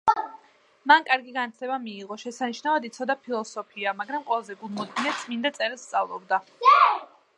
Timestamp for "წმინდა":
5.25-5.53